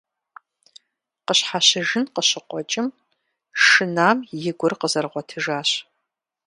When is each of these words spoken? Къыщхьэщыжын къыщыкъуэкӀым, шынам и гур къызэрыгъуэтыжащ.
Къыщхьэщыжын 1.25 2.05
къыщыкъуэкӀым, 2.13 2.87
шынам 3.63 4.17
и 4.49 4.51
гур 4.59 4.73
къызэрыгъуэтыжащ. 4.79 5.69